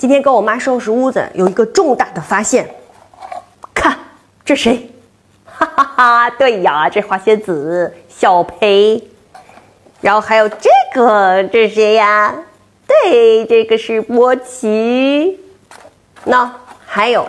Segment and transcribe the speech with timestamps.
[0.00, 2.66] 今天跟我妈收拾屋子，有一个重大的发现。
[3.74, 3.94] 看，
[4.42, 4.90] 这谁？
[5.44, 6.30] 哈哈哈！
[6.30, 9.04] 对呀，这花仙子小裴。
[10.00, 12.34] 然后还有这个，这是谁呀？
[12.86, 15.38] 对，这个是波奇。
[16.24, 16.50] 那
[16.86, 17.28] 还有，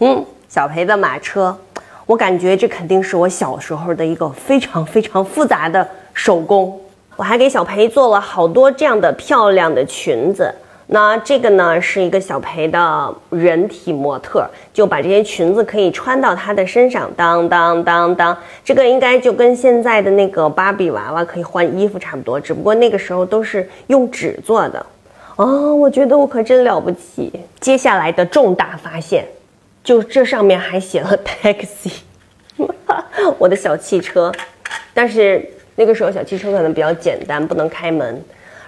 [0.00, 1.58] 嗯，小裴的马车。
[2.04, 6.78] 我感觉这肯定是我小时候的一个非常非常复杂的手工。
[7.16, 10.54] 我还给小裴做了好多这样的漂亮的裙子。
[10.86, 18.36] 那这个呢是一个小裴的人体模特，就把这些裙子可以穿到他的身上，当当当当。
[18.62, 24.84] 这个应该就跟现在的那个芭比娃娃可以换衣服差不多，只不过那个时候都是用纸做的。
[25.36, 27.32] 哦，我觉得我可真了不起。
[27.58, 29.24] 接下来的重大发现，
[29.82, 31.92] 就这上面还写了 taxi，
[33.38, 34.30] 我的小汽车。
[34.92, 35.44] 但是
[35.76, 38.22] 那个时候小汽车可能比较简单，不能开门。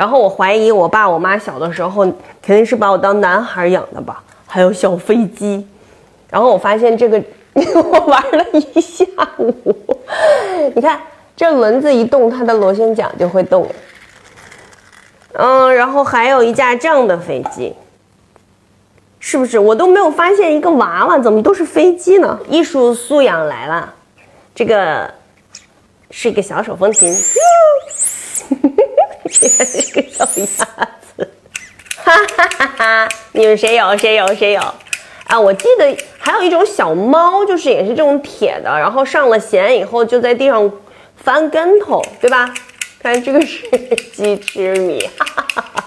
[0.00, 2.04] 然后我怀疑我爸我妈小的时候
[2.40, 5.68] 肯定是把我当男孩养的吧，还有小飞机。
[6.30, 9.04] 然后我发现这个 我玩了一下
[9.36, 9.54] 午，
[10.74, 10.98] 你看
[11.36, 13.68] 这轮子一动，它的螺旋桨就会动。
[15.34, 17.74] 嗯，然后还有一架这样的飞机，
[19.18, 19.58] 是不是？
[19.58, 22.40] 我都没有发现一个娃娃，怎么都是飞机呢？
[22.48, 23.92] 艺术素养来了，
[24.54, 25.12] 这个
[26.10, 27.14] 是一个小手风琴。
[29.30, 31.30] 这个小鸭子，
[31.96, 33.08] 哈哈哈哈！
[33.32, 33.96] 你们谁有？
[33.96, 34.34] 谁有？
[34.34, 34.60] 谁有？
[35.24, 40.70] 啊，我记得还有一种小猫，就是也是这种铁的，然后上了弦以后就在地上
[41.16, 42.52] 翻跟头，对吧？
[43.00, 43.66] 看这个是
[44.12, 45.84] 鸡吃米，哈哈哈哈！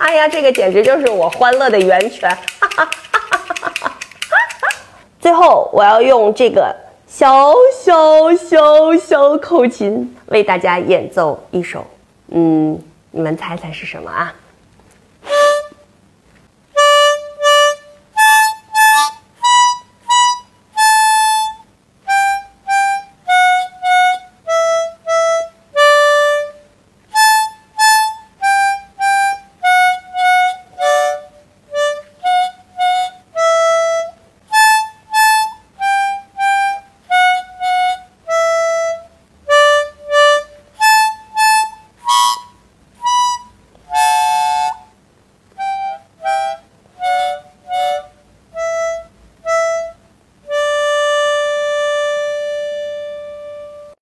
[0.00, 2.28] 哎呀，这个简直就是我欢乐的源泉，
[2.60, 3.92] 哈哈哈哈哈哈！
[5.18, 6.74] 最后，我要用这个
[7.08, 11.84] 小小小小口琴为大家演奏一首。
[12.36, 12.82] 嗯，
[13.12, 14.34] 你们猜猜是什么啊？